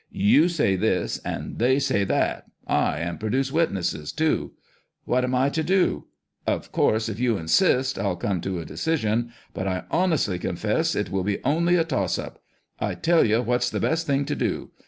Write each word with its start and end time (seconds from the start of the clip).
You 0.09 0.49
say 0.49 0.75
this, 0.75 1.19
and 1.19 1.59
they 1.59 1.77
say 1.77 2.03
that, 2.05 2.45
aye, 2.65 2.97
and 3.01 3.19
produce 3.19 3.51
witnesses, 3.51 4.11
too. 4.11 4.53
What 5.05 5.23
am 5.23 5.35
I 5.35 5.49
to 5.49 5.61
do? 5.63 6.05
Of 6.47 6.71
course, 6.71 7.07
if 7.07 7.19
you 7.19 7.37
insist 7.37 7.99
I'll 7.99 8.15
come 8.15 8.41
to 8.41 8.57
a 8.59 8.65
decision; 8.65 9.31
but 9.53 9.67
I 9.67 9.83
honestly 9.91 10.39
confess 10.39 10.95
it 10.95 11.11
will 11.11 11.23
be 11.23 11.37
only 11.43 11.75
a 11.75 11.83
toss 11.83 12.17
up. 12.17 12.41
I 12.79 12.95
tell 12.95 13.23
you 13.23 13.43
what's 13.43 13.69
the 13.69 13.79
best 13.79 14.07
thing 14.07 14.25
to 14.25 14.35
do. 14.35 14.71